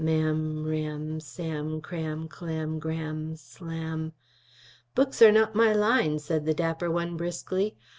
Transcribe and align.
Ma'am, 0.03 0.65
ram, 0.65 1.19
Sam, 1.19 1.79
cram, 1.79 2.27
clam, 2.27 2.79
gram, 2.79 3.35
slam" 3.35 4.13
"Books 4.95 5.21
are 5.21 5.31
not 5.31 5.53
my 5.53 5.73
line," 5.73 6.17
said 6.17 6.47
the 6.47 6.55
dapper 6.55 6.89
one 6.89 7.17
briskly. 7.17 7.75